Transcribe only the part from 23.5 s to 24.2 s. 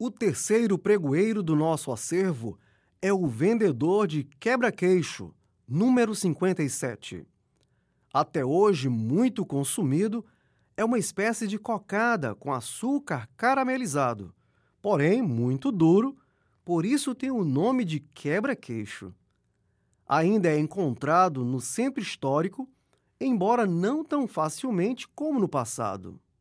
não